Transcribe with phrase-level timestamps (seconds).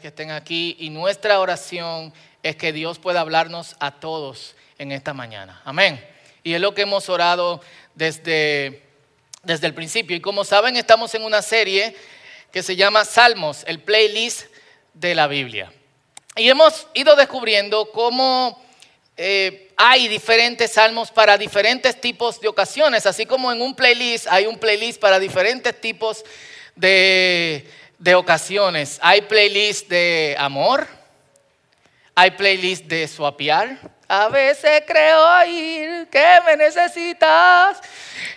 [0.00, 2.12] que estén aquí y nuestra oración
[2.42, 5.60] es que Dios pueda hablarnos a todos en esta mañana.
[5.64, 6.04] Amén.
[6.42, 7.60] Y es lo que hemos orado
[7.94, 8.82] desde,
[9.42, 10.16] desde el principio.
[10.16, 11.96] Y como saben, estamos en una serie
[12.52, 14.46] que se llama Salmos, el playlist
[14.94, 15.72] de la Biblia.
[16.36, 18.62] Y hemos ido descubriendo cómo
[19.16, 24.46] eh, hay diferentes salmos para diferentes tipos de ocasiones, así como en un playlist hay
[24.46, 26.24] un playlist para diferentes tipos
[26.74, 27.66] de,
[27.98, 28.98] de ocasiones.
[29.02, 30.86] Hay playlist de amor,
[32.14, 33.78] hay playlist de suapiar.
[34.08, 37.80] A veces creo oír que me necesitas.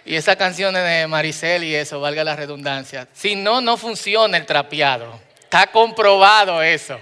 [0.04, 3.08] Y esa canción de Maricel y eso, valga la redundancia.
[3.14, 5.20] Si no, no funciona el trapeado.
[5.40, 6.98] Está comprobado eso.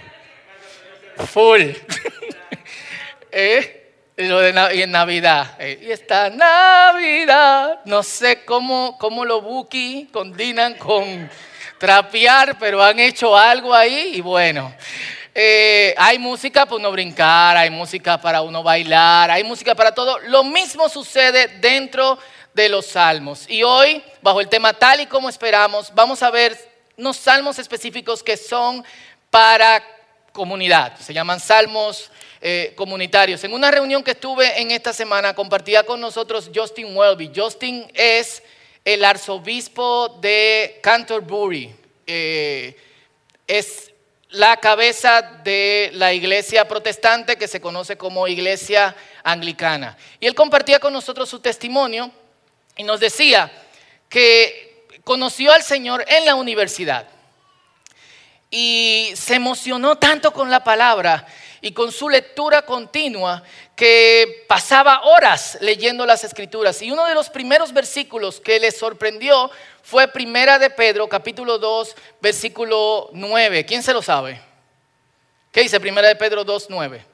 [1.16, 1.62] Full.
[3.32, 3.74] ¿Eh?
[4.18, 5.54] Y en Navidad.
[5.60, 11.30] Eh, y esta Navidad, no sé cómo, cómo lo buki combinan con
[11.78, 14.74] trapear, pero han hecho algo ahí y bueno.
[15.34, 20.18] Eh, hay música para uno brincar, hay música para uno bailar, hay música para todo.
[20.20, 22.18] Lo mismo sucede dentro
[22.54, 23.48] de los salmos.
[23.48, 26.58] Y hoy, bajo el tema tal y como esperamos, vamos a ver
[26.96, 28.84] unos salmos específicos que son
[29.30, 29.80] para
[30.32, 30.98] comunidad.
[30.98, 33.44] Se llaman salmos eh, comunitarios.
[33.44, 37.30] En una reunión que estuve en esta semana, compartía con nosotros Justin Welby.
[37.34, 38.42] Justin es
[38.94, 41.76] el arzobispo de Canterbury.
[42.06, 42.74] Eh,
[43.46, 43.92] es
[44.30, 49.94] la cabeza de la iglesia protestante que se conoce como iglesia anglicana.
[50.20, 52.10] Y él compartía con nosotros su testimonio
[52.78, 53.52] y nos decía
[54.08, 57.06] que conoció al Señor en la universidad
[58.50, 61.26] y se emocionó tanto con la palabra
[61.60, 63.42] y con su lectura continua
[63.74, 66.82] que pasaba horas leyendo las escrituras.
[66.82, 69.50] Y uno de los primeros versículos que le sorprendió
[69.82, 73.64] fue Primera de Pedro, capítulo 2, versículo 9.
[73.64, 74.40] ¿Quién se lo sabe?
[75.52, 77.04] ¿Qué dice Primera de Pedro 2, 9?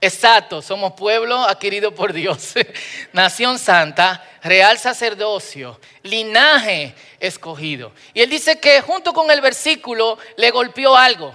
[0.00, 2.54] Exacto, somos pueblo adquirido por Dios,
[3.12, 7.92] nación santa, real sacerdocio, linaje escogido.
[8.12, 11.34] Y él dice que junto con el versículo le golpeó algo.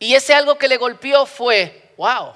[0.00, 2.32] Y ese algo que le golpeó fue, wow,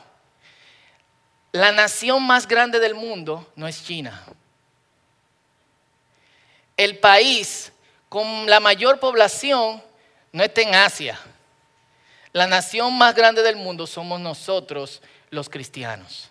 [1.50, 4.22] la nación más grande del mundo no es China.
[6.76, 7.72] El país
[8.10, 9.82] con la mayor población
[10.30, 11.19] no está en Asia.
[12.32, 15.00] La nación más grande del mundo somos nosotros
[15.31, 16.31] los cristianos.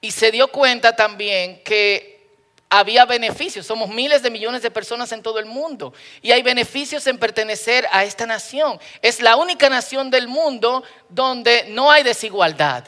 [0.00, 2.19] Y se dio cuenta también que
[2.70, 3.66] había beneficios.
[3.66, 5.92] Somos miles de millones de personas en todo el mundo.
[6.22, 8.80] Y hay beneficios en pertenecer a esta nación.
[9.02, 12.84] Es la única nación del mundo donde no hay desigualdad.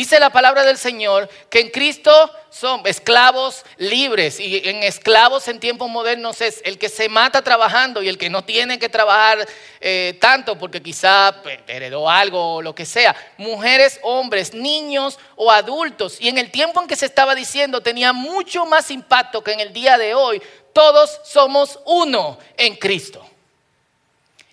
[0.00, 2.10] Dice la palabra del Señor que en Cristo
[2.48, 8.02] son esclavos libres y en esclavos en tiempos modernos es el que se mata trabajando
[8.02, 9.46] y el que no tiene que trabajar
[9.78, 13.14] eh, tanto porque quizá pues, heredó algo o lo que sea.
[13.36, 16.16] Mujeres, hombres, niños o adultos.
[16.18, 19.60] Y en el tiempo en que se estaba diciendo tenía mucho más impacto que en
[19.60, 20.40] el día de hoy.
[20.72, 23.22] Todos somos uno en Cristo.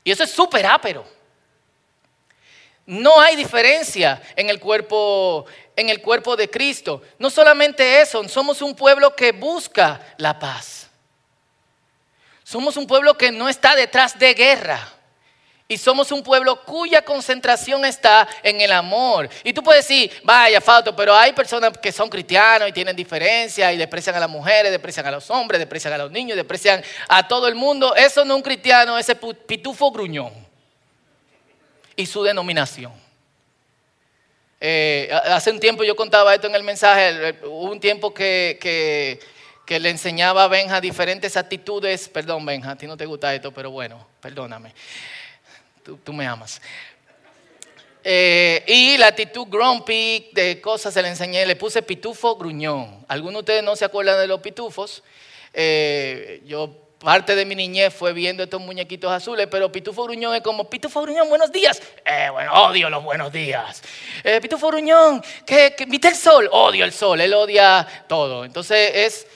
[0.03, 1.16] Y eso es súper ápero.
[2.87, 5.45] No hay diferencia en el cuerpo
[5.77, 7.01] en el cuerpo de Cristo.
[7.19, 10.87] No solamente eso, somos un pueblo que busca la paz.
[12.43, 14.93] Somos un pueblo que no está detrás de guerra.
[15.67, 19.29] Y somos un pueblo cuya concentración está en el amor.
[19.43, 23.71] Y tú puedes decir, vaya, Fausto, pero hay personas que son cristianos y tienen diferencia
[23.73, 27.27] y desprecian a las mujeres, desprecian a los hombres, desprecian a los niños, desprecian a
[27.27, 27.93] todo el mundo.
[27.95, 30.46] Eso no es un cristiano, ese pitufo gruñón
[31.97, 32.93] y su denominación.
[34.61, 38.57] Eh, hace un tiempo yo contaba esto en el mensaje, hubo un tiempo que,
[39.65, 43.51] que, le enseñaba a Benja diferentes actitudes, perdón Benja, a ti no te gusta esto,
[43.51, 44.73] pero bueno, perdóname,
[46.03, 46.61] tú, me amas.
[48.03, 53.05] Eh, y la actitud grumpy de cosas se le enseñé, le puse pitufo gruñón.
[53.09, 55.03] Algunos de ustedes no se acuerdan de los pitufos.
[55.53, 60.41] Eh, yo parte de mi niñez fue viendo estos muñequitos azules, pero Pitufo Gruñón es
[60.41, 61.81] como, Pitufo Gruñón, buenos días.
[62.03, 63.81] Eh, bueno, odio los buenos días.
[64.23, 66.49] Eh, Pitufo Gruñón, ¿qué, ¿viste el sol?
[66.51, 68.45] Odio el sol, él odia todo.
[68.45, 69.27] Entonces es,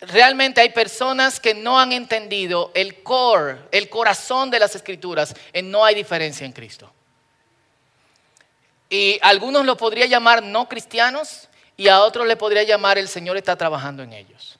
[0.00, 5.70] realmente hay personas que no han entendido el core, el corazón de las escrituras, en
[5.70, 6.90] no hay diferencia en Cristo.
[8.88, 13.36] Y algunos lo podría llamar no cristianos y a otros le podría llamar el Señor
[13.36, 14.58] está trabajando en ellos.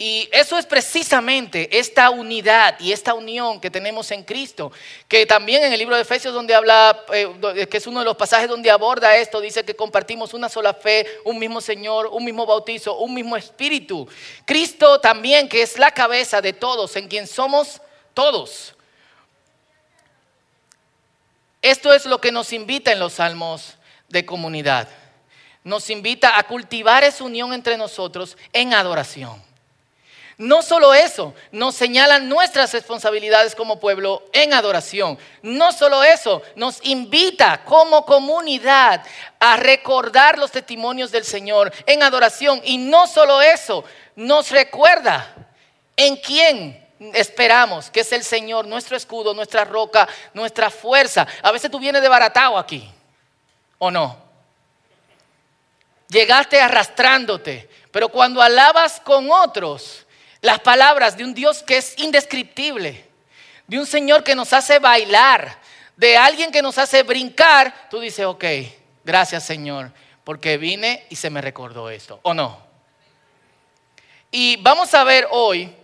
[0.00, 4.70] Y eso es precisamente esta unidad y esta unión que tenemos en Cristo,
[5.08, 8.16] que también en el libro de Efesios donde habla, eh, que es uno de los
[8.16, 12.46] pasajes donde aborda esto, dice que compartimos una sola fe, un mismo Señor, un mismo
[12.46, 14.08] bautizo, un mismo espíritu.
[14.44, 17.80] Cristo también, que es la cabeza de todos, en quien somos
[18.14, 18.76] todos.
[21.60, 23.74] Esto es lo que nos invita en los salmos
[24.08, 24.88] de comunidad.
[25.64, 29.47] Nos invita a cultivar esa unión entre nosotros en adoración.
[30.38, 35.18] No solo eso, nos señalan nuestras responsabilidades como pueblo en adoración.
[35.42, 39.04] No solo eso, nos invita como comunidad
[39.40, 42.60] a recordar los testimonios del Señor en adoración.
[42.64, 43.82] Y no solo eso,
[44.14, 45.34] nos recuerda
[45.96, 51.26] en quién esperamos, que es el Señor, nuestro escudo, nuestra roca, nuestra fuerza.
[51.42, 52.88] A veces tú vienes de baratao aquí,
[53.78, 54.16] ¿o no?
[56.08, 60.06] Llegaste arrastrándote, pero cuando alabas con otros,
[60.40, 63.04] las palabras de un Dios que es indescriptible,
[63.66, 65.58] de un Señor que nos hace bailar,
[65.96, 68.44] de alguien que nos hace brincar, tú dices, ok,
[69.04, 69.90] gracias Señor,
[70.24, 72.66] porque vine y se me recordó esto, ¿o no?
[74.30, 75.74] Y vamos a ver hoy,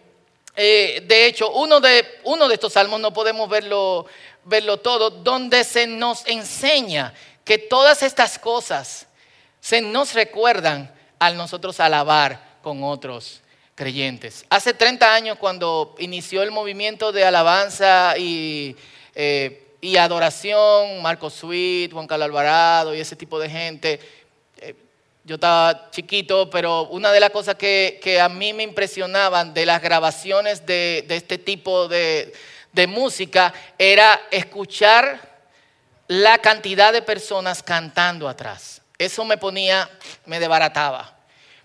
[0.54, 4.06] eh, de hecho, uno de, uno de estos salmos no podemos verlo,
[4.44, 7.12] verlo todo, donde se nos enseña
[7.44, 9.06] que todas estas cosas
[9.60, 13.40] se nos recuerdan al nosotros alabar con otros
[13.74, 14.44] creyentes.
[14.50, 18.76] Hace 30 años cuando inició el movimiento de alabanza y,
[19.14, 24.00] eh, y adoración, Marco Sweet, Juan Carlos Alvarado y ese tipo de gente,
[24.58, 24.74] eh,
[25.24, 29.66] yo estaba chiquito, pero una de las cosas que, que, a mí me impresionaban de
[29.66, 32.32] las grabaciones de, de este tipo de,
[32.72, 35.34] de música era escuchar
[36.06, 38.82] la cantidad de personas cantando atrás.
[38.98, 39.90] Eso me ponía,
[40.26, 41.13] me desbarataba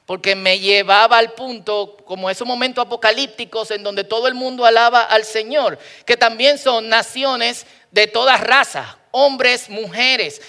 [0.09, 5.03] porque me llevaba al punto, como esos momentos apocalípticos en donde todo el mundo alaba
[5.03, 10.41] al Señor, que también son naciones de todas razas, hombres, mujeres.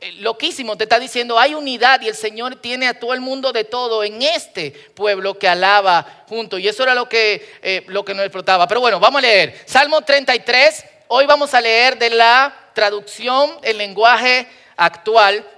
[0.00, 3.52] Eh, loquísimo, te está diciendo, hay unidad y el Señor tiene a todo el mundo
[3.52, 6.58] de todo en este pueblo que alaba junto.
[6.58, 8.66] Y eso era lo que, eh, lo que nos explotaba.
[8.66, 9.62] Pero bueno, vamos a leer.
[9.64, 15.48] Salmo 33, hoy vamos a leer de la traducción, el lenguaje actual,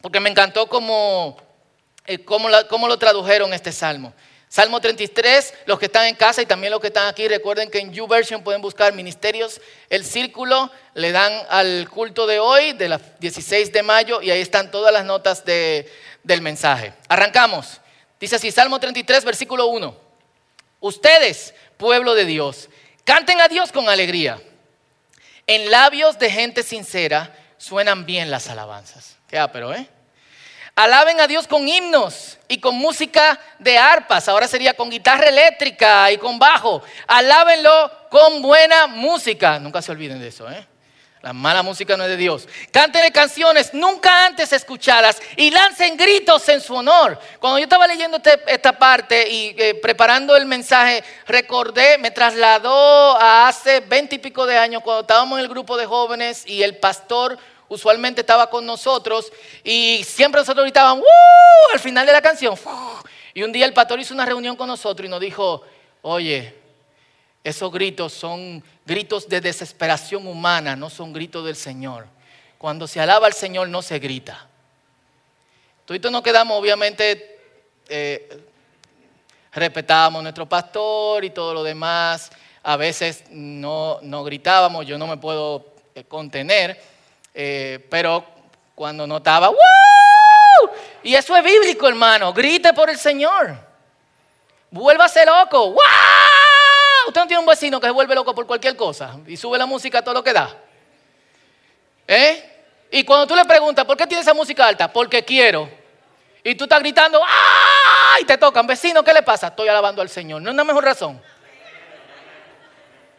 [0.00, 1.36] porque me encantó como
[2.06, 4.12] eh, ¿cómo, lo tradujeron este salmo?
[4.48, 7.78] Salmo 33, los que están en casa y también los que están aquí, recuerden que
[7.78, 13.00] en YouVersion pueden buscar ministerios, el círculo, le dan al culto de hoy, de la
[13.18, 16.92] 16 de mayo, y ahí están todas las notas del mensaje.
[17.08, 17.80] Arrancamos.
[18.20, 19.96] Dice así, Salmo 33, versículo 1.
[20.80, 22.68] Ustedes, pueblo de Dios,
[23.04, 24.38] canten a Dios con alegría.
[25.46, 29.16] En labios de gente sincera suenan bien las alabanzas.
[29.28, 29.88] Qué pero ¿eh?
[30.74, 34.26] Alaben a Dios con himnos y con música de arpas.
[34.28, 36.82] Ahora sería con guitarra eléctrica y con bajo.
[37.06, 39.58] Alábenlo con buena música.
[39.58, 40.66] Nunca se olviden de eso, ¿eh?
[41.20, 42.48] La mala música no es de Dios.
[42.72, 47.16] Cántenle canciones nunca antes escuchadas y lancen gritos en su honor.
[47.38, 53.16] Cuando yo estaba leyendo este, esta parte y eh, preparando el mensaje, recordé, me trasladó
[53.20, 56.64] a hace veinte y pico de años cuando estábamos en el grupo de jóvenes y
[56.64, 57.38] el pastor
[57.72, 59.32] usualmente estaba con nosotros
[59.64, 61.06] y siempre nosotros gritábamos
[61.72, 62.54] al final de la canción.
[63.32, 65.62] Y un día el pastor hizo una reunión con nosotros y nos dijo,
[66.02, 66.54] oye,
[67.42, 72.06] esos gritos son gritos de desesperación humana, no son gritos del Señor.
[72.58, 74.46] Cuando se alaba al Señor no se grita.
[75.86, 77.40] Todos nos quedamos, obviamente,
[77.88, 78.38] eh,
[79.52, 82.30] respetábamos a nuestro pastor y todo lo demás.
[82.62, 86.91] A veces no, no gritábamos, yo no me puedo eh, contener.
[87.34, 88.24] Eh, pero
[88.74, 89.50] cuando notaba.
[91.02, 92.32] Y eso es bíblico, hermano.
[92.32, 93.56] Grite por el Señor.
[94.70, 95.76] Vuélvase loco.
[97.06, 99.66] Usted no tiene un vecino que se vuelve loco por cualquier cosa y sube la
[99.66, 100.56] música a todo lo que da.
[102.06, 102.48] ¿Eh?
[102.90, 104.92] Y cuando tú le preguntas, ¿por qué tiene esa música alta?
[104.92, 105.68] Porque quiero.
[106.44, 108.18] Y tú estás gritando, ¡ah!
[108.20, 109.48] Y te tocan, vecino, ¿qué le pasa?
[109.48, 110.42] Estoy alabando al Señor.
[110.42, 111.20] No es una mejor razón.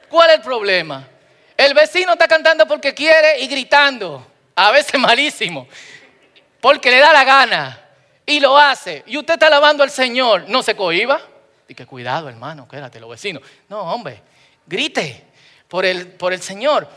[0.10, 1.08] ¿Cuál es el problema?
[1.58, 5.68] El vecino está cantando porque quiere y gritando, a veces malísimo,
[6.60, 7.80] porque le da la gana
[8.26, 9.04] y lo hace.
[9.08, 11.22] Y usted está alabando al Señor, no se cohiba.
[11.68, 13.44] Y que cuidado, hermano, quédate, los vecinos.
[13.70, 14.22] No, hombre,
[14.66, 15.26] grite
[15.68, 16.88] por el, por el Señor.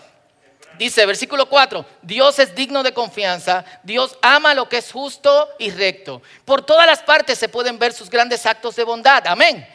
[0.78, 5.70] Dice, versículo 4, Dios es digno de confianza, Dios ama lo que es justo y
[5.70, 6.20] recto.
[6.44, 9.26] Por todas las partes se pueden ver sus grandes actos de bondad.
[9.26, 9.66] Amén.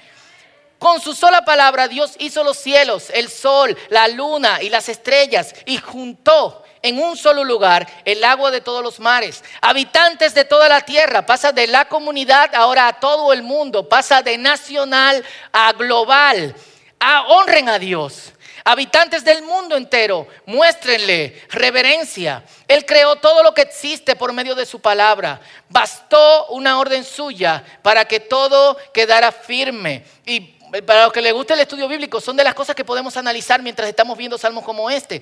[0.82, 5.54] Con su sola palabra Dios hizo los cielos, el sol, la luna y las estrellas
[5.68, 9.44] y juntó en un solo lugar el agua de todos los mares.
[9.62, 14.24] Habitantes de toda la tierra, pasa de la comunidad ahora a todo el mundo, pasa
[14.24, 16.56] de nacional a global.
[17.00, 18.34] A, honren a Dios.
[18.64, 22.44] Habitantes del mundo entero, muéstrenle reverencia.
[22.68, 25.42] Él creó todo lo que existe por medio de su palabra.
[25.70, 30.06] Bastó una orden suya para que todo quedara firme.
[30.26, 33.18] Y para los que les guste el estudio bíblico, son de las cosas que podemos
[33.18, 35.22] analizar mientras estamos viendo salmos como este.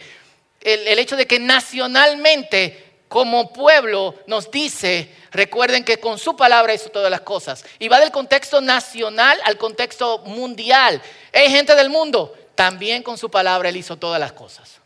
[0.61, 6.89] El, hecho de que nacionalmente como pueblo nos dice, recuerden que con su palabra hizo
[6.89, 7.65] todas las cosas.
[7.79, 11.01] Y va del contexto nacional al contexto mundial.
[11.33, 14.79] Hay gente del mundo, también con su palabra él hizo todas las cosas.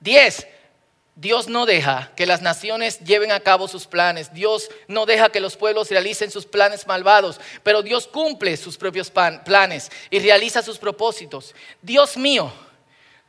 [0.00, 0.46] Diez,
[1.20, 4.32] Dios no deja que las naciones lleven a cabo sus planes.
[4.32, 7.40] Dios no deja que los pueblos realicen sus planes malvados.
[7.64, 11.56] Pero Dios cumple sus propios planes y realiza sus propósitos.
[11.82, 12.52] Dios mío,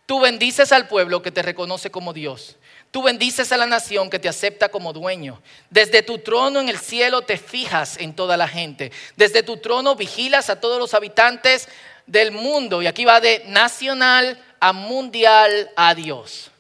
[0.06, 2.58] tú bendices al pueblo que te reconoce como Dios.
[2.92, 5.42] Tú bendices a la nación que te acepta como dueño.
[5.72, 8.92] Desde tu trono en el cielo te fijas en toda la gente.
[9.16, 11.68] Desde tu trono vigilas a todos los habitantes
[12.06, 12.84] del mundo.
[12.84, 16.52] Y aquí va de nacional a mundial a Dios.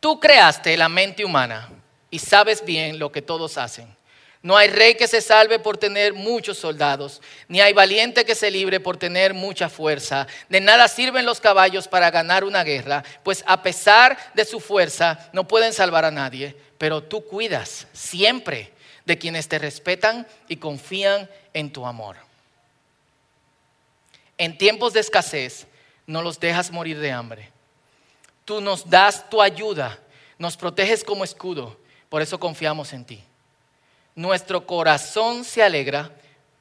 [0.00, 1.68] Tú creaste la mente humana
[2.10, 3.96] y sabes bien lo que todos hacen.
[4.40, 8.52] No hay rey que se salve por tener muchos soldados, ni hay valiente que se
[8.52, 10.28] libre por tener mucha fuerza.
[10.48, 15.28] De nada sirven los caballos para ganar una guerra, pues a pesar de su fuerza
[15.32, 18.72] no pueden salvar a nadie, pero tú cuidas siempre
[19.04, 22.16] de quienes te respetan y confían en tu amor.
[24.36, 25.66] En tiempos de escasez
[26.06, 27.57] no los dejas morir de hambre
[28.48, 29.98] Tú nos das tu ayuda,
[30.38, 31.78] nos proteges como escudo,
[32.08, 33.22] por eso confiamos en ti.
[34.14, 36.10] Nuestro corazón se alegra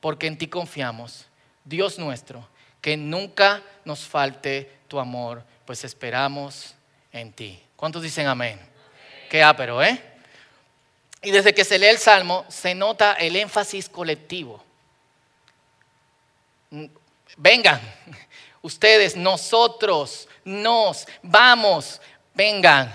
[0.01, 1.27] porque en ti confiamos,
[1.63, 2.46] Dios nuestro,
[2.82, 6.75] que nunca nos falte tu amor, pues esperamos
[7.13, 7.63] en ti.
[7.77, 8.60] ¿Cuántos dicen amén?
[9.29, 10.03] Qué ápero, ¿eh?
[11.22, 14.62] Y desde que se lee el Salmo se nota el énfasis colectivo.
[17.38, 17.79] Vengan,
[18.67, 22.00] ustedes, nosotros, nos, vamos,
[22.33, 22.93] vengan.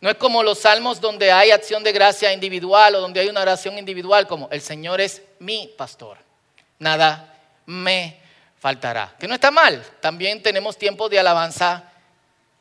[0.00, 3.42] No es como los salmos donde hay acción de gracia individual o donde hay una
[3.42, 6.16] oración individual, como el Señor es mi pastor.
[6.78, 7.34] Nada
[7.66, 8.18] me
[8.58, 9.14] faltará.
[9.18, 9.84] Que no está mal.
[10.00, 11.84] También tenemos tiempos de alabanza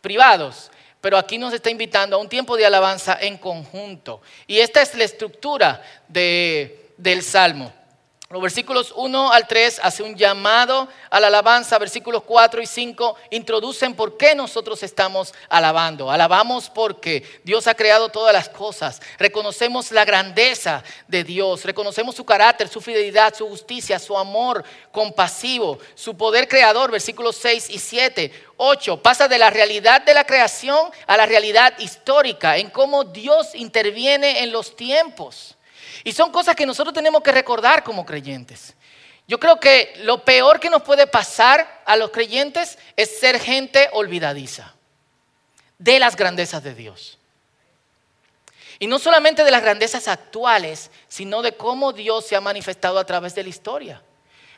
[0.01, 0.69] privados.
[0.99, 4.21] Pero aquí nos está invitando a un tiempo de alabanza en conjunto.
[4.47, 7.71] Y esta es la estructura del salmo.
[8.31, 13.15] Los versículos 1 al 3 hace un llamado a la alabanza, versículos 4 y 5
[13.31, 16.11] introducen por qué nosotros estamos alabando.
[16.11, 22.23] Alabamos porque Dios ha creado todas las cosas, reconocemos la grandeza de Dios, reconocemos su
[22.23, 28.31] carácter, su fidelidad, su justicia, su amor compasivo, su poder creador, versículos 6 y 7.
[28.57, 33.55] 8 pasa de la realidad de la creación a la realidad histórica, en cómo Dios
[33.55, 35.55] interviene en los tiempos.
[36.03, 38.75] Y son cosas que nosotros tenemos que recordar como creyentes.
[39.27, 43.89] Yo creo que lo peor que nos puede pasar a los creyentes es ser gente
[43.93, 44.73] olvidadiza
[45.77, 47.19] de las grandezas de Dios.
[48.79, 53.05] Y no solamente de las grandezas actuales, sino de cómo Dios se ha manifestado a
[53.05, 54.01] través de la historia.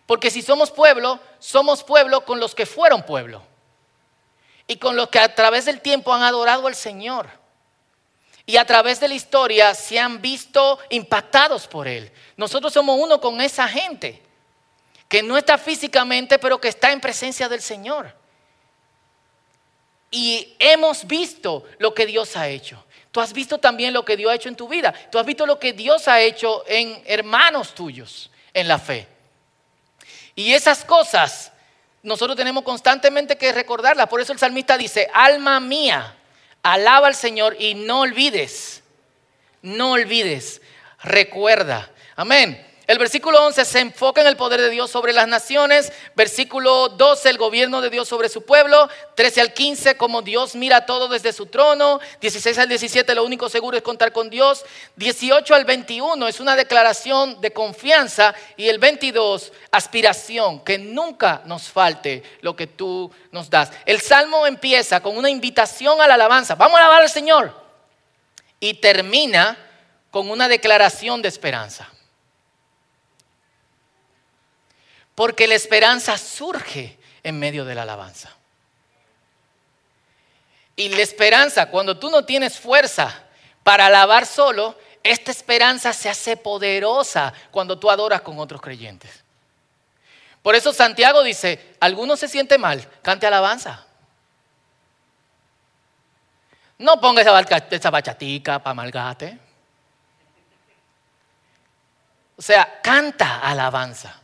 [0.06, 3.44] Porque si somos pueblo, somos pueblo con los que fueron pueblo.
[4.68, 7.41] Y con los que a través del tiempo han adorado al Señor
[8.46, 12.12] y a través de la historia se han visto impactados por Él.
[12.38, 14.22] Nosotros somos uno con esa gente
[15.08, 18.16] que no está físicamente, pero que está en presencia del Señor.
[20.10, 22.84] Y hemos visto lo que Dios ha hecho.
[23.12, 24.94] Tú has visto también lo que Dios ha hecho en tu vida.
[25.12, 29.08] Tú has visto lo que Dios ha hecho en hermanos tuyos en la fe.
[30.36, 31.52] Y esas cosas
[32.04, 34.08] nosotros tenemos constantemente que recordarlas.
[34.08, 36.16] Por eso el salmista dice, alma mía,
[36.64, 38.84] Alaba al Señor y no olvides,
[39.62, 40.62] no olvides,
[41.02, 41.92] recuerda.
[42.16, 42.71] Amén.
[42.92, 45.94] El versículo 11 se enfoca en el poder de Dios sobre las naciones.
[46.14, 48.90] Versículo 12, el gobierno de Dios sobre su pueblo.
[49.16, 52.02] 13 al 15, como Dios mira todo desde su trono.
[52.20, 54.66] 16 al 17, lo único seguro es contar con Dios.
[54.98, 58.36] 18 al 21 es una declaración de confianza.
[58.58, 63.72] Y el 22, aspiración, que nunca nos falte lo que tú nos das.
[63.86, 66.56] El salmo empieza con una invitación a la alabanza.
[66.56, 67.56] Vamos a alabar al Señor.
[68.60, 69.58] Y termina
[70.10, 71.90] con una declaración de esperanza.
[75.22, 78.32] Porque la esperanza surge en medio de la alabanza.
[80.76, 83.24] Y la esperanza, cuando tú no tienes fuerza
[83.62, 89.24] para alabar solo, esta esperanza se hace poderosa cuando tú adoras con otros creyentes.
[90.42, 93.86] Por eso Santiago dice, alguno se siente mal, cante alabanza.
[96.80, 99.38] No ponga esa, bachatica para malgate.
[102.38, 104.21] O sea, canta alabanza.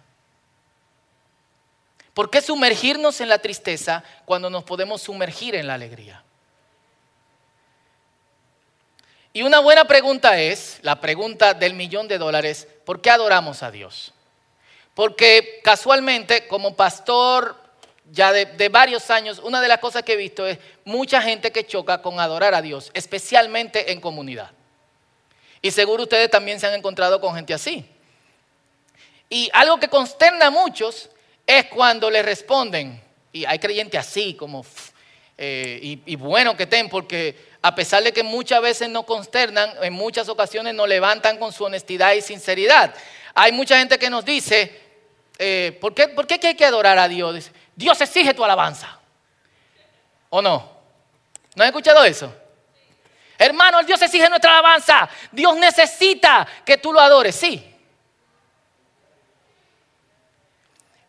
[2.18, 6.24] ¿Por qué sumergirnos en la tristeza cuando nos podemos sumergir en la alegría?
[9.34, 13.70] Y una buena pregunta es, la pregunta del millón de dólares, ¿por qué adoramos a
[13.70, 14.14] Dios?
[14.96, 17.56] Porque casualmente, como pastor
[18.12, 21.68] ya de, varios años, una de las cosas que he visto es mucha gente que
[21.68, 24.50] choca con adorar a Dios, especialmente en comunidad.
[25.62, 27.88] Y seguro ustedes también se han encontrado con gente así.
[29.30, 31.12] Y algo que consterna a muchos
[31.48, 33.02] es cuando le responden,
[33.32, 34.66] y hay creyentes así, como,
[35.38, 39.94] eh, y, bueno que estén, porque a pesar de que muchas veces no consternan, en
[39.94, 42.94] muchas ocasiones nos levantan con su honestidad y sinceridad.
[43.34, 44.78] Hay mucha gente que nos dice,
[45.40, 47.50] eh, ¿por, qué, ¿por qué hay que adorar a Dios?
[47.76, 49.00] Dios exige tu alabanza.
[50.30, 50.70] ¿O no?
[51.56, 52.34] ¿No has escuchado eso?
[53.38, 55.08] Hermano, Dios exige nuestra alabanza.
[55.32, 57.77] Dios necesita que tú lo adores, sí.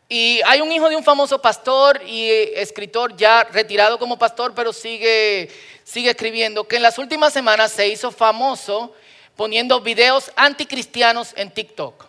[0.08, 4.72] Y hay un hijo de un famoso pastor y escritor ya retirado como pastor, pero
[4.72, 5.50] sigue,
[5.84, 8.94] sigue escribiendo, que en las últimas semanas se hizo famoso
[9.36, 12.06] poniendo videos anticristianos en TikTok.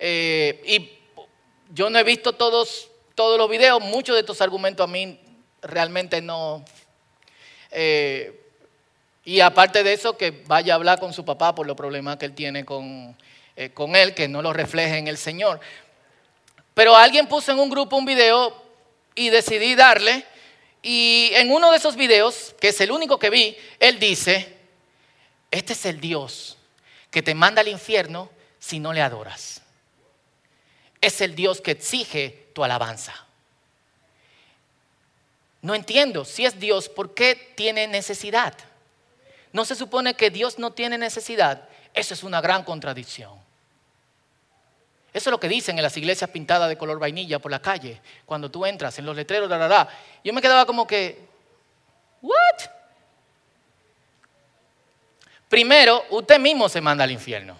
[0.00, 0.98] Eh, y
[1.72, 5.20] yo no he visto todos, todos los videos, muchos de estos argumentos a mí
[5.62, 6.64] realmente no...
[7.70, 8.42] Eh,
[9.24, 12.26] y aparte de eso, que vaya a hablar con su papá por los problemas que
[12.26, 13.16] él tiene con,
[13.56, 15.60] eh, con él, que no lo refleje en el Señor.
[16.76, 18.54] Pero alguien puso en un grupo un video
[19.16, 20.24] y decidí darle.
[20.80, 24.56] Y en uno de esos videos, que es el único que vi, él dice,
[25.50, 26.56] este es el Dios
[27.10, 28.30] que te manda al infierno
[28.60, 29.62] si no le adoras
[31.06, 33.14] es el Dios que exige tu alabanza.
[35.62, 38.54] No entiendo, si es Dios, ¿por qué tiene necesidad?
[39.52, 41.68] ¿No se supone que Dios no tiene necesidad?
[41.94, 43.45] Eso es una gran contradicción.
[45.16, 48.02] Eso es lo que dicen en las iglesias pintadas de color vainilla por la calle,
[48.26, 49.88] cuando tú entras en los letreros, la,
[50.22, 51.18] Yo me quedaba como que,
[52.20, 52.36] ¿what?
[55.48, 57.56] Primero, usted mismo se manda al infierno.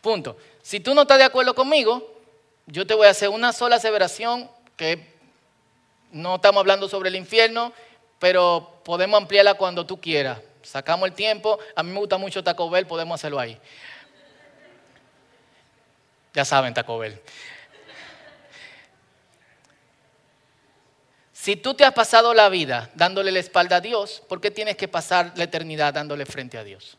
[0.00, 0.38] Punto.
[0.62, 2.18] Si tú no estás de acuerdo conmigo,
[2.64, 5.06] yo te voy a hacer una sola aseveración que
[6.12, 7.74] no estamos hablando sobre el infierno,
[8.18, 10.38] pero podemos ampliarla cuando tú quieras.
[10.62, 11.58] Sacamos el tiempo.
[11.74, 13.60] A mí me gusta mucho Taco Bell, podemos hacerlo ahí.
[16.36, 17.18] Ya saben, Taco Bell.
[21.32, 24.76] Si tú te has pasado la vida dándole la espalda a Dios, ¿por qué tienes
[24.76, 26.98] que pasar la eternidad dándole frente a Dios?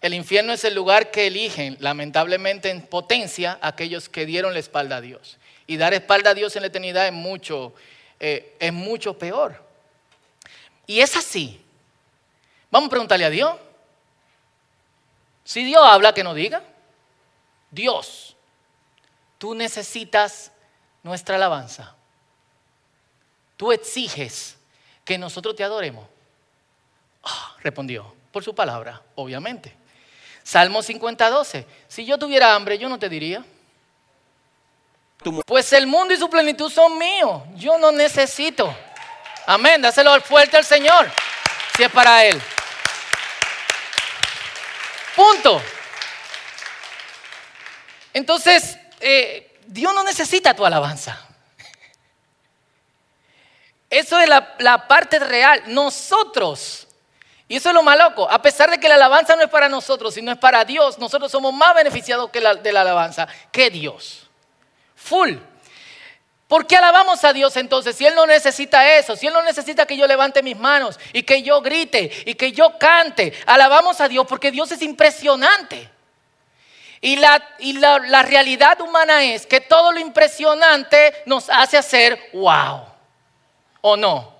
[0.00, 4.96] El infierno es el lugar que eligen, lamentablemente en potencia, aquellos que dieron la espalda
[4.96, 5.38] a Dios.
[5.68, 7.72] Y dar espalda a Dios en la eternidad es mucho,
[8.18, 9.69] eh, es mucho peor.
[10.90, 11.64] Y es así.
[12.68, 13.56] Vamos a preguntarle a Dios.
[15.44, 16.64] Si Dios habla, que nos diga.
[17.70, 18.34] Dios,
[19.38, 20.50] tú necesitas
[21.04, 21.94] nuestra alabanza.
[23.56, 24.56] Tú exiges
[25.04, 26.08] que nosotros te adoremos.
[27.22, 29.72] Ah, respondió, por su palabra, obviamente.
[30.42, 31.66] Salmo 50, 12.
[31.86, 33.44] Si yo tuviera hambre, yo no te diría.
[35.46, 37.42] Pues el mundo y su plenitud son míos.
[37.54, 38.74] Yo no necesito.
[39.46, 39.82] Amén.
[39.82, 41.10] Dáselo fuerte al Señor.
[41.76, 42.40] Si es para Él.
[45.16, 45.62] Punto.
[48.12, 51.20] Entonces, eh, Dios no necesita tu alabanza.
[53.88, 55.62] Eso es la, la parte real.
[55.66, 56.86] Nosotros
[57.50, 58.30] y eso es lo más loco.
[58.30, 61.32] A pesar de que la alabanza no es para nosotros, sino es para Dios, nosotros
[61.32, 64.30] somos más beneficiados que de la alabanza que Dios.
[64.94, 65.32] Full.
[66.50, 67.94] ¿Por qué alabamos a Dios entonces?
[67.94, 71.22] Si Él no necesita eso, si Él no necesita que yo levante mis manos y
[71.22, 75.88] que yo grite y que yo cante, alabamos a Dios porque Dios es impresionante.
[77.00, 82.18] Y, la, y la, la realidad humana es que todo lo impresionante nos hace hacer
[82.32, 82.84] wow.
[83.82, 84.34] ¿O no?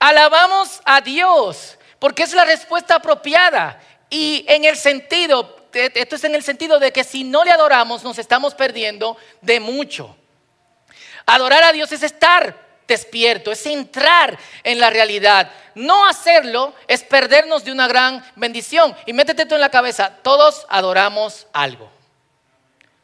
[0.00, 3.80] Alabamos a Dios porque es la respuesta apropiada.
[4.10, 8.04] Y en el sentido, esto es en el sentido de que si no le adoramos
[8.04, 10.16] nos estamos perdiendo de mucho.
[11.26, 15.50] Adorar a Dios es estar despierto, es entrar en la realidad.
[15.74, 18.94] No hacerlo es perdernos de una gran bendición.
[19.06, 21.90] Y métete tú en la cabeza, todos adoramos algo.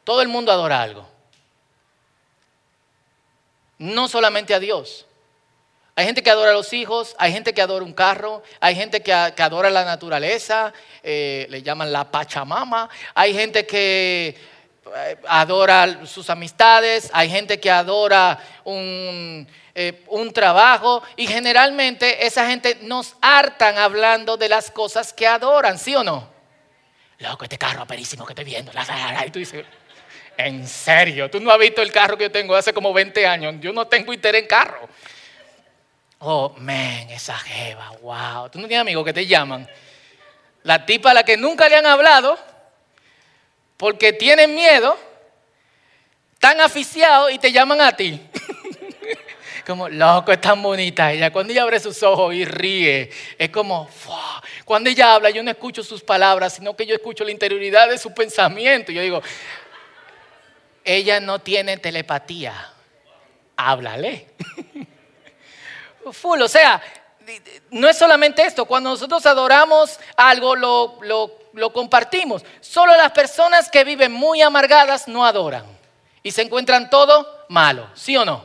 [0.05, 1.09] Todo el mundo adora algo.
[3.79, 5.06] No solamente a Dios.
[5.99, 9.03] Hay gente que adora a los hijos, hay gente que adora un carro, hay gente
[9.03, 14.37] que, adora la naturaleza, eh, le llaman la Pachamama, hay gente que
[14.95, 22.47] eh, adora sus amistades, hay gente que adora un, eh, un, trabajo y generalmente esa
[22.47, 26.29] gente nos hartan hablando de las cosas que adoran, ¿sí o no?
[27.21, 28.71] loco, este carro aperísimo que estoy viendo.
[29.27, 29.65] Y tú dices,
[30.37, 31.31] ¿en serio?
[31.31, 33.55] ¿Tú no has visto el carro que yo tengo hace como 20 años?
[33.61, 34.89] Yo no tengo interés en carro.
[36.19, 38.49] Oh, men, esa jeva, wow.
[38.49, 39.69] Tú no tienes amigos que te llaman.
[40.63, 42.39] La tipa a la que nunca le han hablado
[43.77, 44.97] porque tienen miedo,
[46.39, 48.21] tan aficiados y te llaman a ti.
[49.67, 51.33] como, loco, es tan bonita ella.
[51.33, 53.89] Cuando ella abre sus ojos y ríe, es como,
[54.65, 57.99] cuando ella habla, yo no escucho sus palabras, sino que yo escucho la interioridad de
[57.99, 58.93] su pensamiento.
[58.93, 59.23] Yo digo,
[60.85, 62.73] ella no tiene telepatía,
[63.57, 64.29] háblale.
[66.13, 66.81] Full, o sea,
[67.71, 70.99] no es solamente esto, cuando nosotros adoramos algo, lo,
[71.53, 72.45] lo compartimos.
[72.61, 75.65] Solo las personas que viven muy amargadas no adoran
[76.23, 78.45] y se encuentran todo malo, ¿sí o no?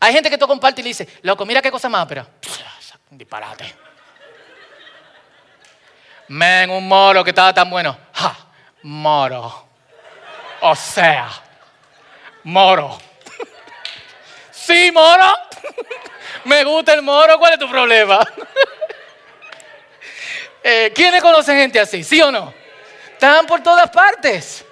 [0.00, 2.26] Hay gente que tú comparte y le dice, loco, mira qué cosa más, pero
[3.10, 3.76] disparate.
[6.28, 7.96] Men, un moro que estaba tan bueno.
[8.82, 9.68] Moro.
[10.62, 11.30] O sea,
[12.44, 12.98] moro.
[14.62, 15.26] Sí, moro.
[16.44, 18.26] Me gusta el moro, ¿cuál es tu problema?
[20.64, 22.04] Eh, ¿Quiénes conocen gente así?
[22.04, 22.54] ¿Sí o no?
[23.12, 24.64] Están por todas partes.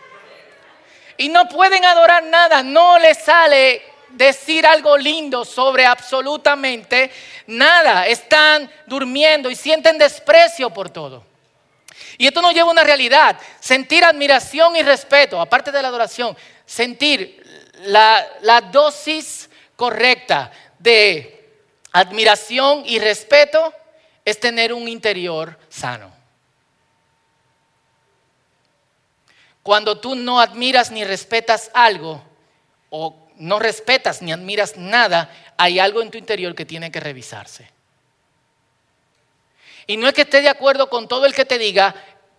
[1.17, 7.11] Y no pueden adorar nada, no les sale decir algo lindo sobre absolutamente
[7.49, 8.07] nada.
[8.07, 11.25] Están durmiendo y sienten desprecio por todo.
[12.19, 16.37] Y esto nos lleva a una realidad, sentir admiración y respeto, aparte de la adoración,
[16.65, 19.50] sentir la, la dosis
[19.81, 21.43] correcta de
[21.91, 23.73] admiración y respeto
[24.27, 26.13] es tener un interior sano.
[29.63, 32.23] Cuando tú no admiras ni respetas algo,
[32.91, 37.71] o no respetas ni admiras nada, hay algo en tu interior que tiene que revisarse.
[39.87, 41.95] Y no es que esté de acuerdo con todo el que te diga,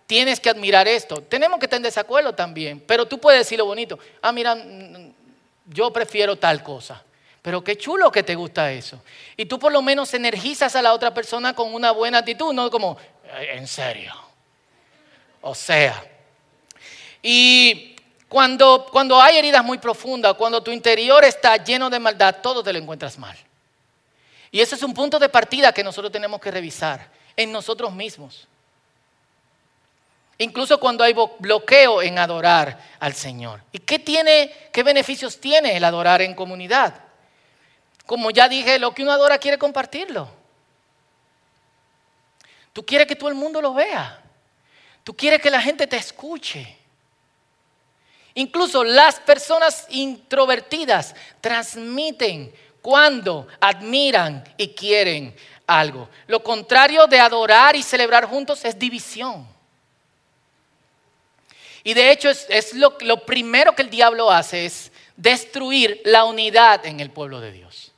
[0.06, 1.22] tienes que admirar esto.
[1.22, 3.98] Tenemos que estar en desacuerdo también, pero tú puedes decir lo bonito.
[4.20, 4.56] Ah, mira,
[5.66, 7.02] yo prefiero tal cosa.
[7.42, 9.02] Pero qué chulo que te gusta eso.
[9.36, 12.70] Y tú por lo menos energizas a la otra persona con una buena actitud, no
[12.70, 12.96] como,
[13.36, 14.14] en serio.
[15.40, 16.04] O sea.
[17.20, 17.96] Y
[18.28, 22.72] cuando, cuando hay heridas muy profundas, cuando tu interior está lleno de maldad, todo te
[22.72, 23.36] lo encuentras mal.
[24.52, 28.46] Y ese es un punto de partida que nosotros tenemos que revisar en nosotros mismos.
[30.38, 33.62] Incluso cuando hay bloqueo en adorar al Señor.
[33.72, 37.11] ¿Y qué tiene, qué beneficios tiene el adorar en comunidad?
[38.06, 40.28] Como ya dije, lo que uno adora quiere compartirlo.
[42.72, 44.22] Tú quieres que todo el mundo lo vea.
[45.04, 46.78] Tú quieres que la gente te escuche.
[48.34, 55.34] Incluso las personas introvertidas transmiten cuando admiran y quieren
[55.66, 56.08] algo.
[56.26, 59.46] Lo contrario de adorar y celebrar juntos es división.
[61.84, 66.86] Y de hecho es, lo, lo primero que el diablo hace es destruir la unidad
[66.86, 67.91] en el pueblo de Dios.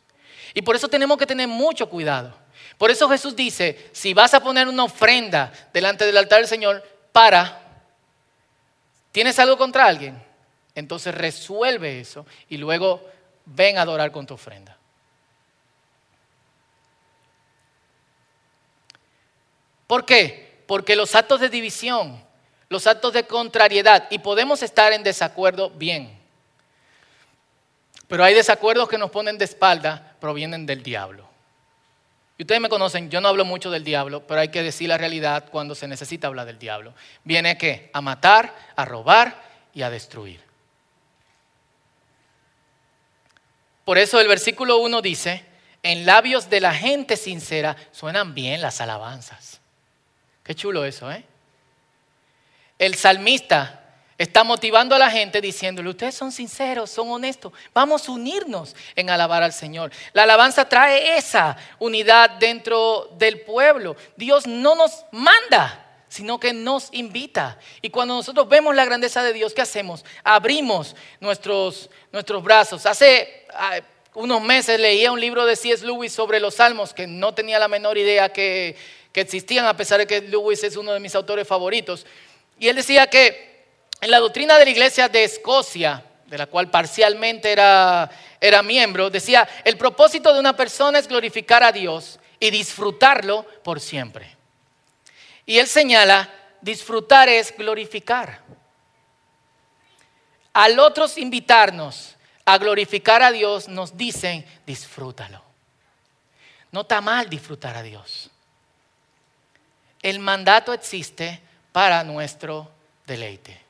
[0.55, 2.33] Y por eso tenemos que tener mucho cuidado.
[2.79, 6.83] Por eso Jesús dice, si vas a poner una ofrenda delante del altar del Señor,
[7.13, 7.61] para,
[9.13, 10.21] ¿tienes algo contra alguien?
[10.75, 13.05] Entonces resuelve eso y luego
[13.45, 14.77] ven a adorar con tu ofrenda.
[19.87, 20.63] ¿Por qué?
[20.67, 22.21] Porque los actos de división,
[22.69, 26.19] los actos de contrariedad, y podemos estar en desacuerdo bien,
[28.09, 31.29] pero hay desacuerdos que nos ponen de espalda provienen del diablo.
[32.37, 34.99] Y ustedes me conocen, yo no hablo mucho del diablo, pero hay que decir la
[34.99, 36.95] realidad cuando se necesita hablar del diablo.
[37.23, 37.91] Viene qué?
[37.93, 39.41] A matar, a robar
[39.73, 40.43] y a destruir.
[43.85, 45.45] Por eso el versículo 1 dice,
[45.83, 49.61] en labios de la gente sincera suenan bien las alabanzas.
[50.43, 51.25] Qué chulo eso, ¿eh?
[52.79, 53.84] El salmista
[54.17, 59.11] Está motivando a la gente diciéndole, ustedes son sinceros, son honestos, vamos a unirnos en
[59.11, 59.91] alabar al Señor.
[60.13, 63.97] La alabanza trae esa unidad dentro del pueblo.
[64.17, 67.59] Dios no nos manda, sino que nos invita.
[67.83, 70.05] Y cuando nosotros vemos la grandeza de Dios, ¿qué hacemos?
[70.23, 72.87] Abrimos nuestros, nuestros brazos.
[72.87, 73.81] Hace ah,
[74.15, 75.85] unos meses leía un libro de C.S.
[75.85, 78.77] Lewis sobre los salmos, que no tenía la menor idea que,
[79.11, 82.07] que existían, a pesar de que Lewis es uno de mis autores favoritos.
[82.61, 83.54] Y él decía que
[84.05, 88.11] en la doctrina de la iglesia de Escocia, de la cual parcialmente era,
[88.63, 94.37] miembro, decía, el propósito de una persona es glorificar a Dios y disfrutarlo por siempre.
[95.47, 96.29] Y él señala,
[96.61, 98.43] disfrutar es glorificar.
[100.53, 102.15] Al otros invitarnos
[102.45, 105.43] a glorificar a Dios, nos dicen, disfrútalo.
[106.73, 108.29] No está mal disfrutar a Dios.
[110.03, 111.41] El mandato existe
[111.73, 112.71] para nuestro
[113.07, 113.64] deleite.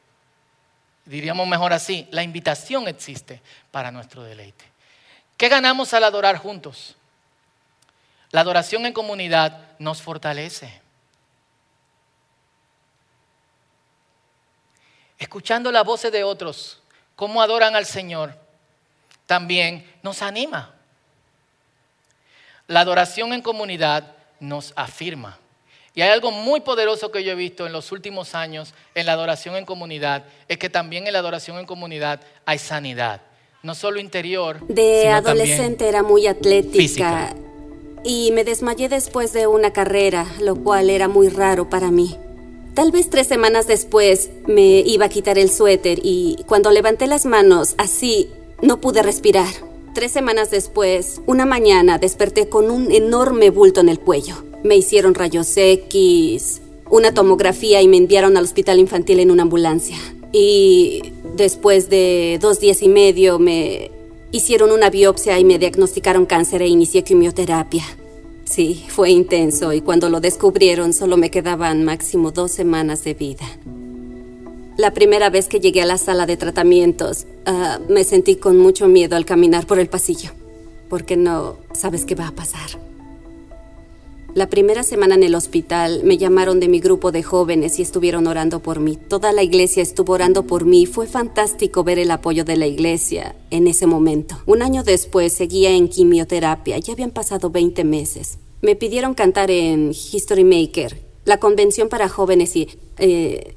[1.07, 4.64] Diríamos mejor así, la invitación existe para nuestro deleite.
[5.37, 6.97] ¿Qué ganamos al adorar juntos?
[8.31, 10.81] La adoración en comunidad nos fortalece.
[15.19, 16.81] Escuchando las voces de otros,
[17.17, 18.37] cómo adoran al Señor,
[19.27, 20.75] también nos anima.
[22.67, 25.38] La adoración en comunidad nos afirma.
[25.96, 29.12] Y hay algo muy poderoso que yo he visto en los últimos años en la
[29.12, 33.20] adoración en comunidad, es que también en la adoración en comunidad hay sanidad,
[33.62, 34.66] no solo interior.
[34.66, 37.33] De adolescente era muy atlética
[38.02, 42.16] y me desmayé después de una carrera, lo cual era muy raro para mí.
[42.74, 47.24] Tal vez tres semanas después me iba a quitar el suéter y cuando levanté las
[47.24, 48.30] manos así,
[48.61, 49.52] no pude respirar.
[49.94, 54.54] Tres semanas después, una mañana desperté con un enorme bulto en el cuello.
[54.64, 59.96] Me hicieron rayos X, una tomografía y me enviaron al hospital infantil en una ambulancia.
[60.33, 63.90] Y después de dos días y medio me
[64.33, 67.85] hicieron una biopsia y me diagnosticaron cáncer e inicié quimioterapia.
[68.44, 73.46] Sí, fue intenso y cuando lo descubrieron solo me quedaban máximo dos semanas de vida.
[74.77, 78.88] La primera vez que llegué a la sala de tratamientos, ah, me sentí con mucho
[78.88, 80.31] miedo al caminar por el pasillo,
[80.88, 82.93] porque no sabes qué va a pasar.
[84.35, 88.27] La primera semana en el hospital me llamaron de mi grupo de jóvenes y estuvieron
[88.27, 88.97] orando por mí.
[88.97, 90.87] Toda la iglesia estuvo orando por mí.
[90.87, 94.37] Fue fantástico ver el apoyo de la iglesia en ese momento.
[94.47, 96.79] Un año después seguía en quimioterapia.
[96.79, 98.38] Ya habían pasado 20 meses.
[98.61, 102.68] Me pidieron cantar en History Maker, la convención para jóvenes y...
[102.99, 103.55] Eh,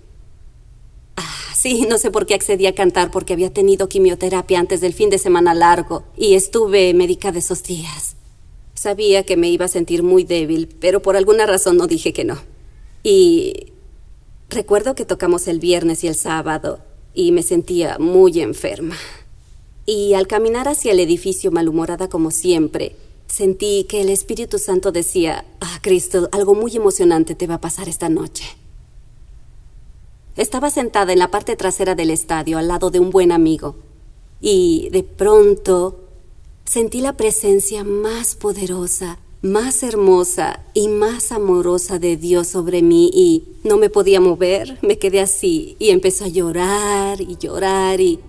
[1.58, 5.10] Sí, no sé por qué accedí a cantar porque había tenido quimioterapia antes del fin
[5.10, 8.17] de semana largo y estuve médica de esos días.
[8.78, 12.24] Sabía que me iba a sentir muy débil, pero por alguna razón no dije que
[12.24, 12.38] no.
[13.02, 13.74] Y
[14.50, 16.78] recuerdo que tocamos el viernes y el sábado
[17.16, 18.96] y me sentía muy enferma.
[19.88, 25.44] Y al caminar hacia el edificio malhumorada como siempre, sentí que el Espíritu Santo decía,
[25.60, 28.46] ah, Cristo, algo muy emocionante te va a pasar esta noche.
[30.36, 33.76] Estaba sentada en la parte trasera del estadio al lado de un buen amigo
[34.40, 36.07] y de pronto
[36.68, 43.44] sentí la presencia más poderosa, más hermosa y más amorosa de Dios sobre mí y
[43.64, 48.20] no me podía mover, me quedé así y empezó a llorar y llorar y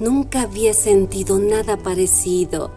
[0.00, 2.70] nunca había sentido nada parecido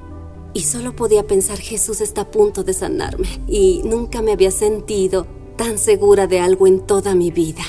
[0.53, 5.27] y solo podía pensar Jesús está a punto de sanarme y nunca me había sentido
[5.55, 7.63] tan segura de algo en toda mi vida.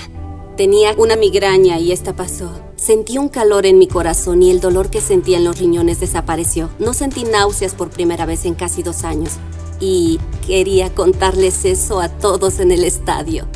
[0.57, 2.65] Tenía una migraña y esta pasó.
[2.77, 6.69] Sentí un calor en mi corazón y el dolor que sentía en los riñones desapareció.
[6.79, 9.33] No sentí náuseas por primera vez en casi dos años.
[9.81, 13.47] Y quería contarles eso a todos en el estadio.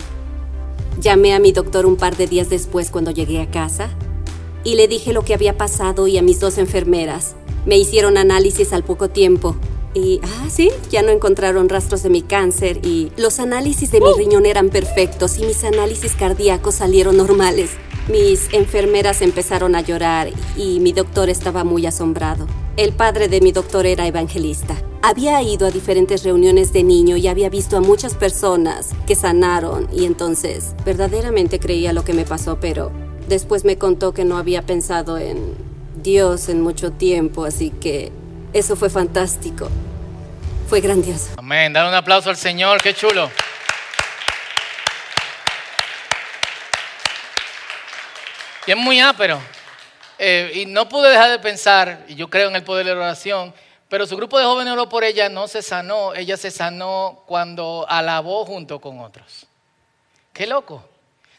[0.98, 3.90] Llamé a mi doctor un par de días después cuando llegué a casa
[4.64, 7.34] y le dije lo que había pasado y a mis dos enfermeras.
[7.66, 9.54] Me hicieron análisis al poco tiempo
[9.92, 14.10] y, ah, sí, ya no encontraron rastros de mi cáncer y los análisis de mi
[14.10, 14.16] uh.
[14.16, 17.70] riñón eran perfectos y mis análisis cardíacos salieron normales.
[18.08, 22.46] Mis enfermeras empezaron a llorar y mi doctor estaba muy asombrado.
[22.76, 24.74] El padre de mi doctor era evangelista.
[25.02, 29.88] Había ido a diferentes reuniones de niño y había visto a muchas personas que sanaron
[29.92, 32.90] y entonces verdaderamente creía lo que me pasó, pero
[33.28, 35.54] después me contó que no había pensado en
[36.02, 38.12] Dios en mucho tiempo, así que
[38.52, 39.68] eso fue fantástico.
[40.68, 41.30] Fue grandioso.
[41.36, 41.72] Amén.
[41.72, 42.80] Dar un aplauso al Señor.
[42.80, 43.28] Qué chulo.
[48.66, 49.40] Y es muy ápero.
[50.18, 53.00] Eh, y no pude dejar de pensar, y yo creo en el poder de la
[53.00, 53.54] oración,
[53.88, 56.14] pero su grupo de jóvenes oró por ella, no se sanó.
[56.14, 59.46] Ella se sanó cuando alabó junto con otros.
[60.32, 60.88] Qué loco.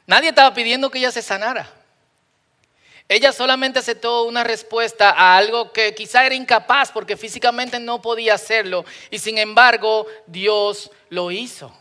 [0.06, 1.70] Nadie estaba pidiendo que ella se sanara.
[3.08, 8.34] Ella solamente aceptó una respuesta a algo que quizá era incapaz porque físicamente no podía
[8.34, 11.74] hacerlo y sin embargo Dios lo hizo.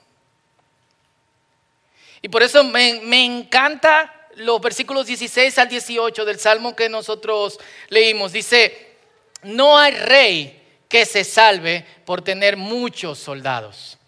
[2.23, 7.59] Y por eso me, me encanta los versículos 16 al 18 del Salmo que nosotros
[7.89, 8.33] leímos.
[8.33, 8.97] Dice,
[9.43, 13.99] no hay rey que se salve por tener muchos soldados,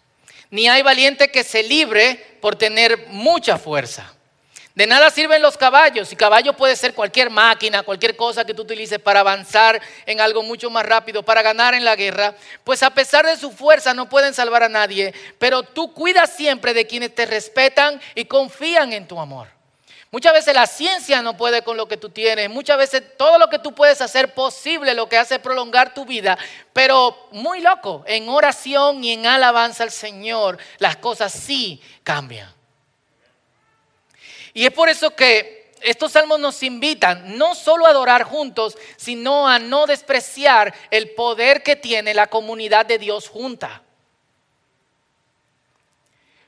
[0.49, 4.13] ni hay valiente que se libre por tener mucha fuerza.
[4.75, 6.11] De nada sirven los caballos.
[6.11, 10.41] Y caballo puede ser cualquier máquina, cualquier cosa que tú utilices para avanzar en algo
[10.41, 12.35] mucho más rápido, para ganar en la guerra.
[12.63, 15.13] Pues a pesar de su fuerza no pueden salvar a nadie.
[15.37, 19.47] Pero tú cuidas siempre de quienes te respetan y confían en tu amor.
[20.13, 22.47] Muchas veces la ciencia no puede con lo que tú tienes.
[22.47, 26.37] Muchas veces todo lo que tú puedes hacer posible, lo que hace prolongar tu vida.
[26.71, 32.53] Pero muy loco, en oración y en alabanza al Señor, las cosas sí cambian.
[34.53, 39.47] Y es por eso que estos salmos nos invitan no solo a adorar juntos, sino
[39.47, 43.82] a no despreciar el poder que tiene la comunidad de Dios junta.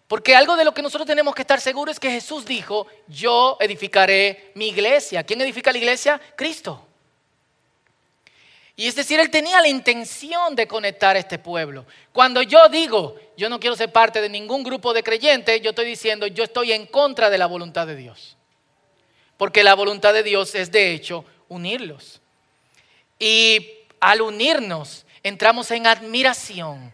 [0.07, 3.57] Porque algo de lo que nosotros tenemos que estar seguros es que Jesús dijo, yo
[3.59, 5.23] edificaré mi iglesia.
[5.23, 6.21] ¿Quién edifica la iglesia?
[6.35, 6.85] Cristo.
[8.75, 11.85] Y es decir, él tenía la intención de conectar a este pueblo.
[12.11, 15.85] Cuando yo digo, yo no quiero ser parte de ningún grupo de creyentes, yo estoy
[15.85, 18.35] diciendo, yo estoy en contra de la voluntad de Dios.
[19.37, 22.21] Porque la voluntad de Dios es de hecho unirlos.
[23.17, 23.69] Y
[24.01, 26.93] al unirnos, entramos en admiración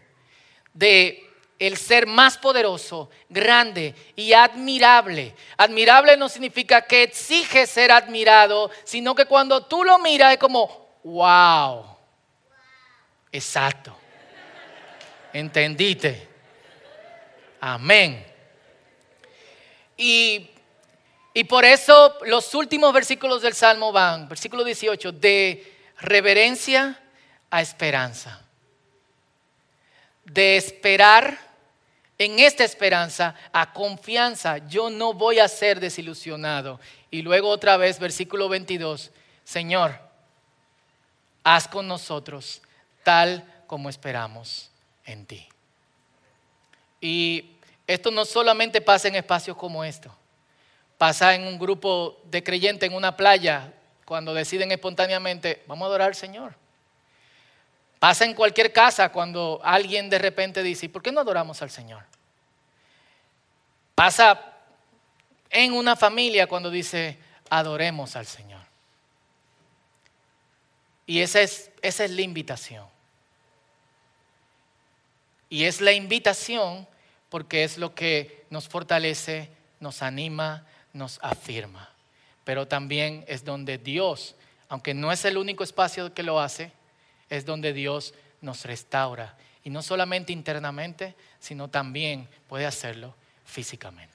[0.72, 1.28] de
[1.62, 5.32] el ser más poderoso, grande y admirable.
[5.56, 10.98] Admirable no significa que exige ser admirado, sino que cuando tú lo miras es como,
[11.04, 11.84] wow.
[13.30, 13.96] Exacto.
[15.32, 16.26] ¿Entendiste?
[17.60, 18.26] Amén.
[19.96, 20.50] Y,
[21.32, 27.00] y por eso los últimos versículos del Salmo van, versículo 18, de reverencia
[27.50, 28.40] a esperanza.
[30.24, 31.51] De esperar
[32.24, 34.58] en esta esperanza a confianza.
[34.68, 36.80] Yo no voy a ser desilusionado.
[37.10, 39.10] Y luego otra vez, versículo 22,
[39.44, 39.98] Señor,
[41.44, 42.62] haz con nosotros
[43.02, 44.70] tal como esperamos
[45.04, 45.48] en ti.
[47.00, 47.56] Y
[47.86, 50.14] esto no solamente pasa en espacios como esto,
[50.98, 53.72] pasa en un grupo de creyentes en una playa
[54.04, 56.54] cuando deciden espontáneamente, vamos a adorar al Señor.
[57.98, 62.04] Pasa en cualquier casa cuando alguien de repente dice, ¿por qué no adoramos al Señor?
[63.94, 64.52] Pasa
[65.50, 67.18] en una familia cuando dice,
[67.50, 68.62] adoremos al Señor.
[71.06, 72.86] Y esa es, esa es la invitación.
[75.50, 76.88] Y es la invitación
[77.28, 79.50] porque es lo que nos fortalece,
[79.80, 81.90] nos anima, nos afirma.
[82.44, 84.34] Pero también es donde Dios,
[84.68, 86.72] aunque no es el único espacio que lo hace,
[87.28, 89.36] es donde Dios nos restaura.
[89.64, 93.14] Y no solamente internamente, sino también puede hacerlo
[93.52, 94.11] físicamente.